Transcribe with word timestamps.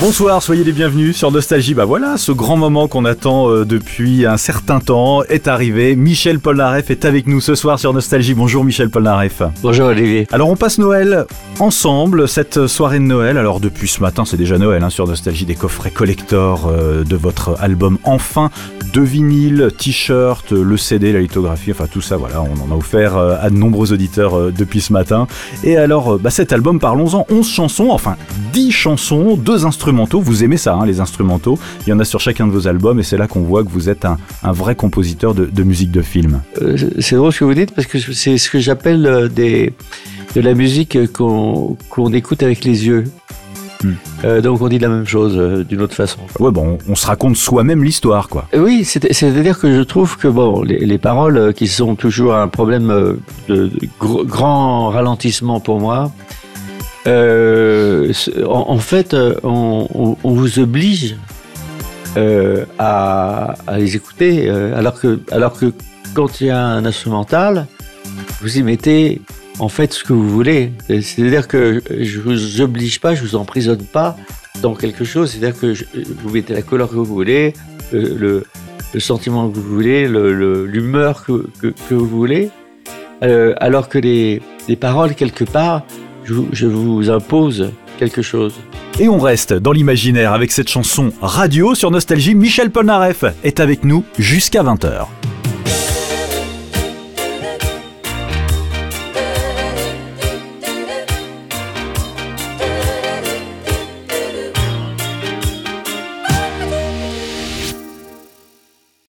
Bonsoir, 0.00 0.42
soyez 0.42 0.64
les 0.64 0.72
bienvenus 0.72 1.14
sur 1.14 1.30
Nostalgie. 1.30 1.74
Bah 1.74 1.84
voilà, 1.84 2.16
ce 2.16 2.32
grand 2.32 2.56
moment 2.56 2.88
qu'on 2.88 3.04
attend 3.04 3.50
euh, 3.50 3.66
depuis 3.66 4.24
un 4.24 4.38
certain 4.38 4.80
temps 4.80 5.22
est 5.24 5.46
arrivé. 5.46 5.94
Michel 5.94 6.40
Polnareff 6.40 6.90
est 6.90 7.04
avec 7.04 7.26
nous 7.26 7.42
ce 7.42 7.54
soir 7.54 7.78
sur 7.78 7.92
Nostalgie. 7.92 8.32
Bonjour 8.32 8.64
Michel 8.64 8.88
Polnareff. 8.88 9.42
Bonjour 9.60 9.88
Olivier. 9.88 10.26
Alors 10.32 10.48
on 10.48 10.56
passe 10.56 10.78
Noël 10.78 11.26
ensemble, 11.58 12.28
cette 12.28 12.66
soirée 12.66 12.98
de 12.98 13.04
Noël. 13.04 13.36
Alors 13.36 13.60
depuis 13.60 13.88
ce 13.88 14.00
matin, 14.00 14.24
c'est 14.24 14.38
déjà 14.38 14.56
Noël 14.56 14.82
hein, 14.82 14.88
sur 14.88 15.06
Nostalgie, 15.06 15.44
des 15.44 15.54
coffrets 15.54 15.90
collector 15.90 16.68
euh, 16.68 17.04
de 17.04 17.16
votre 17.16 17.56
album 17.60 17.98
Enfin, 18.04 18.50
de 18.94 19.02
vinyle, 19.02 19.68
t-shirt, 19.76 20.50
le 20.52 20.78
CD, 20.78 21.12
la 21.12 21.20
lithographie, 21.20 21.72
enfin 21.72 21.86
tout 21.92 22.00
ça, 22.00 22.16
voilà, 22.16 22.40
on 22.40 22.70
en 22.70 22.74
a 22.74 22.78
offert 22.78 23.18
euh, 23.18 23.36
à 23.38 23.50
de 23.50 23.56
nombreux 23.56 23.92
auditeurs 23.92 24.50
depuis 24.50 24.80
ce 24.80 24.94
matin. 24.94 25.26
Et 25.62 25.76
alors, 25.76 26.18
bah, 26.18 26.30
cet 26.30 26.54
album, 26.54 26.80
parlons-en, 26.80 27.26
11 27.28 27.46
chansons, 27.46 27.90
enfin 27.90 28.16
10 28.54 28.72
chansons, 28.72 29.36
deux 29.36 29.66
instruments 29.66 29.89
vous 29.90 30.44
aimez 30.44 30.56
ça, 30.56 30.74
hein, 30.74 30.86
les 30.86 31.00
instrumentaux. 31.00 31.58
Il 31.86 31.90
y 31.90 31.92
en 31.92 31.98
a 31.98 32.04
sur 32.04 32.20
chacun 32.20 32.46
de 32.46 32.52
vos 32.52 32.68
albums 32.68 32.98
et 32.98 33.02
c'est 33.02 33.16
là 33.16 33.26
qu'on 33.26 33.40
voit 33.40 33.64
que 33.64 33.68
vous 33.68 33.88
êtes 33.88 34.04
un, 34.04 34.18
vrai 34.52 34.74
compositeur 34.74 35.34
de, 35.34 35.62
musique 35.62 35.90
de 35.90 36.02
film. 36.02 36.42
Euh, 36.62 36.76
c'est 36.98 37.16
drôle 37.16 37.32
ce 37.32 37.40
que 37.40 37.44
vous 37.44 37.54
dites 37.54 37.74
parce 37.74 37.86
que 37.86 37.98
c'est 37.98 38.38
ce 38.38 38.50
que 38.50 38.58
j'appelle 38.58 39.06
euh, 39.06 39.28
de 39.28 40.40
la 40.40 40.54
musique 40.54 40.98
qu'on 41.12 41.76
écoute 42.12 42.42
avec 42.42 42.64
les 42.64 42.86
yeux. 42.86 43.04
Hmm. 43.82 43.92
Euh, 44.24 44.40
donc 44.42 44.60
on 44.60 44.68
dit 44.68 44.78
la 44.78 44.88
même 44.88 45.06
chose 45.06 45.66
d'une 45.66 45.80
autre 45.80 45.94
façon. 45.94 46.20
Ouais, 46.38 46.50
bon, 46.50 46.78
on, 46.88 46.94
se 46.94 47.06
raconte 47.06 47.36
soi-même 47.36 47.82
l'histoire, 47.82 48.28
quoi. 48.28 48.46
oui, 48.54 48.84
c'est-à-dire 48.84 49.58
que 49.58 49.74
je 49.74 49.80
trouve 49.80 50.18
que 50.18 50.28
bon, 50.28 50.62
les, 50.62 50.98
paroles 50.98 51.54
qui 51.54 51.66
sont 51.66 51.94
toujours 51.94 52.34
un 52.34 52.48
problème 52.48 53.16
de, 53.48 53.70
grand 53.98 54.90
ralentissement 54.90 55.60
pour 55.60 55.80
moi, 55.80 56.12
euh, 57.06 58.12
en, 58.46 58.78
fait, 58.78 59.14
euh, 59.14 59.34
on, 59.42 60.16
vous 60.24 60.58
oblige 60.58 61.16
euh, 62.16 62.64
à, 62.78 63.56
les 63.78 63.96
écouter, 63.96 64.50
alors, 64.50 65.00
que, 65.00 65.20
alors 65.30 65.58
que 65.58 65.72
quand 66.14 66.40
il 66.40 66.48
y 66.48 66.50
a 66.50 66.62
un 66.62 66.84
instrumental, 66.84 67.66
vous 68.40 68.58
y 68.58 68.62
mettez 68.62 69.22
en 69.58 69.68
fait 69.68 69.92
ce 69.92 70.04
que 70.04 70.12
vous 70.12 70.28
voulez. 70.28 70.72
C'est-à-dire 70.88 71.48
que 71.48 71.82
je 71.98 72.20
vous 72.20 72.60
oblige 72.60 73.00
pas, 73.00 73.14
je 73.14 73.22
vous 73.22 73.36
emprisonne 73.36 73.84
pas 73.84 74.16
dans 74.60 74.74
quelque 74.74 75.04
chose. 75.04 75.30
C'est-à-dire 75.30 75.58
que 75.58 75.74
vous 76.22 76.30
mettez 76.30 76.54
la 76.54 76.62
couleur 76.62 76.88
que 76.90 76.96
vous 76.96 77.04
voulez, 77.04 77.54
le, 77.92 78.44
sentiment 78.98 79.48
que 79.48 79.54
vous 79.54 79.62
voulez, 79.62 80.06
l'humeur 80.08 81.24
que, 81.24 81.46
que, 81.60 81.94
vous 81.94 82.06
voulez. 82.06 82.50
alors 83.22 83.88
que 83.88 83.98
les 83.98 84.40
paroles, 84.78 85.14
quelque 85.14 85.44
part, 85.44 85.84
je, 86.52 86.66
vous 86.66 87.10
impose 87.10 87.70
quelque 87.98 88.22
chose. 88.22 88.54
Et 88.98 89.08
on 89.08 89.18
reste 89.18 89.52
dans 89.52 89.72
l'imaginaire 89.72 90.32
avec 90.32 90.52
cette 90.52 90.68
chanson 90.68 91.12
radio 91.20 91.74
sur 91.74 91.90
Nostalgie. 91.90 92.34
Michel 92.34 92.70
Polnareff 92.70 93.24
est 93.44 93.60
avec 93.60 93.84
nous 93.84 94.04
jusqu'à 94.18 94.62
20h. 94.62 95.06